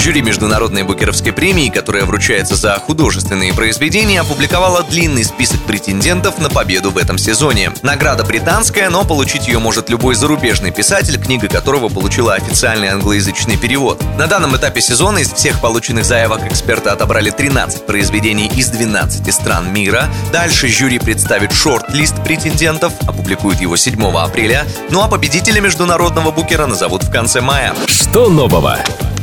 Жюри 0.00 0.22
Международной 0.22 0.82
Букеровской 0.82 1.30
премии, 1.30 1.68
которая 1.68 2.06
вручается 2.06 2.54
за 2.54 2.72
художественные 2.76 3.52
произведения, 3.52 4.22
опубликовала 4.22 4.82
длинный 4.82 5.24
список 5.24 5.60
претендентов 5.64 6.38
на 6.38 6.48
победу 6.48 6.90
в 6.90 6.96
этом 6.96 7.18
сезоне. 7.18 7.70
Награда 7.82 8.24
британская, 8.24 8.88
но 8.88 9.04
получить 9.04 9.46
ее 9.46 9.58
может 9.58 9.90
любой 9.90 10.14
зарубежный 10.14 10.70
писатель, 10.70 11.20
книга 11.20 11.48
которого 11.48 11.90
получила 11.90 12.32
официальный 12.32 12.88
англоязычный 12.88 13.58
перевод. 13.58 14.02
На 14.16 14.26
данном 14.26 14.56
этапе 14.56 14.80
сезона 14.80 15.18
из 15.18 15.34
всех 15.34 15.60
полученных 15.60 16.06
заявок 16.06 16.46
эксперты 16.46 16.88
отобрали 16.88 17.28
13 17.28 17.84
произведений 17.84 18.50
из 18.56 18.70
12 18.70 19.34
стран 19.34 19.70
мира. 19.70 20.08
Дальше 20.32 20.68
жюри 20.68 20.98
представит 20.98 21.52
шорт-лист 21.52 22.24
претендентов, 22.24 22.94
опубликует 23.06 23.60
его 23.60 23.76
7 23.76 24.02
апреля, 24.16 24.66
ну 24.88 25.02
а 25.02 25.08
победителя 25.08 25.60
международного 25.60 26.30
букера 26.30 26.64
назовут 26.64 27.02
в 27.02 27.10
конце 27.10 27.42
мая. 27.42 27.74
Что 27.86 28.30
нового? 28.30 28.78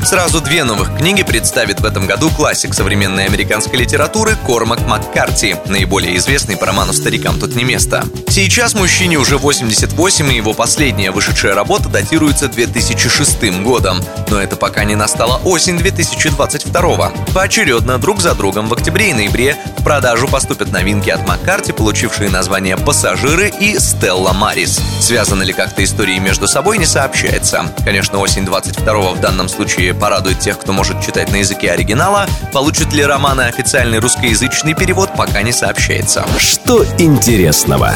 Сразу 0.08 0.40
две 0.40 0.64
новых 0.64 0.96
книги 0.96 1.22
представит 1.22 1.82
в 1.82 1.86
этом 1.86 2.08
году 2.08 2.30
классик 2.30 2.74
современной 2.74 3.26
американской 3.26 3.78
литературы 3.78 4.38
Кормак 4.46 4.88
Маккарти, 4.88 5.58
наиболее 5.66 6.16
известный 6.16 6.56
по 6.56 6.66
роману 6.66 6.94
«Старикам 6.94 7.38
тут 7.38 7.58
не 7.58 7.66
место». 7.66 8.06
Сейчас 8.30 8.74
мужчине 8.74 9.18
уже 9.18 9.38
88, 9.38 10.32
и 10.32 10.36
его 10.38 10.54
последняя 10.54 11.12
вышедшая 11.12 11.56
работа 11.56 11.90
датируется 11.90 12.48
2006 12.48 13.62
годом. 13.64 13.98
Но 14.30 14.40
это 14.40 14.56
пока 14.56 14.86
не 14.86 14.96
настала 14.96 15.42
осень 15.44 15.78
2022 15.78 17.12
Поочередно 17.34 17.98
друг 17.98 18.22
за 18.22 18.34
другом 18.34 18.70
в 18.70 18.74
октябре 18.74 19.09
и 19.09 19.14
ноябре 19.14 19.58
в 19.78 19.84
продажу 19.84 20.30
поступят 20.30 20.72
новинки 20.72 21.09
от 21.09 21.28
Маккарти, 21.28 21.74
получившие 21.74 22.30
название 22.30 22.78
«Пассажиры» 22.78 23.52
и 23.59 23.78
«Стелла 23.78 24.31
Марис». 24.31 24.80
Связаны 25.02 25.44
ли 25.44 25.52
как-то 25.52 25.84
истории 25.84 26.18
между 26.20 26.48
собой, 26.48 26.78
не 26.78 26.86
сообщается. 26.86 27.74
Конечно, 27.84 28.20
осень 28.20 28.46
22 28.46 29.12
в 29.12 29.20
данном 29.20 29.50
случае 29.50 29.97
порадует 29.98 30.40
тех, 30.40 30.58
кто 30.59 30.73
может 30.73 31.02
читать 31.02 31.31
на 31.31 31.38
языке 31.38 31.72
оригинала. 31.72 32.28
Получит 32.53 32.94
ли 32.94 33.03
романы 33.03 33.42
официальный 33.42 34.00
русскоязычный 34.00 34.73
перевод, 34.73 35.09
пока 35.16 35.42
не 35.42 35.52
сообщается. 35.52 36.26
Что 36.38 36.86
интересного? 36.98 37.94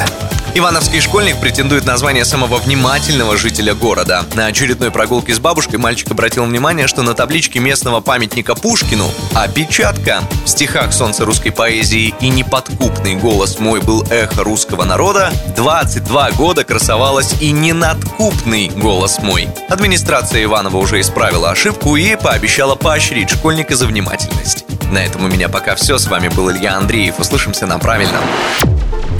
Ивановский 0.53 0.99
школьник 0.99 1.39
претендует 1.39 1.85
на 1.85 1.95
звание 1.95 2.25
самого 2.25 2.57
внимательного 2.57 3.38
жителя 3.38 3.73
города. 3.73 4.25
На 4.33 4.47
очередной 4.47 4.91
прогулке 4.91 5.33
с 5.33 5.39
бабушкой 5.39 5.80
мальчик 5.80 6.11
обратил 6.11 6.44
внимание, 6.44 6.88
что 6.88 7.03
на 7.03 7.13
табличке 7.13 7.59
местного 7.59 8.02
памятника 8.02 8.53
Пушкину 8.53 9.09
опечатка. 9.33 10.19
В 10.44 10.49
стихах 10.49 10.91
«Солнце 10.91 11.23
русской 11.23 11.52
поэзии» 11.52 12.13
и 12.19 12.27
«Неподкупный 12.27 13.16
голос 13.16 13.59
мой 13.59 13.79
был 13.79 14.03
эхо 14.09 14.44
русского 14.44 14.83
народа» 14.83 15.31
22 15.55 16.31
года 16.31 16.66
красовалась 16.66 17.33
и 17.39 17.52
«Ненадкупный 17.52 18.67
голос 18.75 19.19
мой». 19.19 19.47
Администрация 19.69 20.44
Иванова 20.44 20.75
уже 20.77 20.99
исправила 20.99 21.52
ошибку 21.52 21.95
и 21.95 22.17
пообещала 22.17 22.75
поощрить 22.75 23.29
школьника 23.29 23.75
за 23.75 23.88
внимательность. 23.88 24.66
На 24.91 25.05
этом 25.05 25.23
у 25.23 25.29
меня 25.29 25.47
пока 25.47 25.75
все. 25.75 25.97
С 25.97 26.07
вами 26.07 26.27
был 26.27 26.52
Илья 26.52 26.75
Андреев. 26.75 27.19
Услышимся 27.19 27.66
на 27.66 27.79
правильном. 27.79 28.23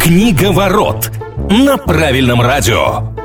Книга 0.04 0.52
ворот 0.52 1.12
на 1.52 1.78
правильном 1.78 2.42
радио. 2.42 3.21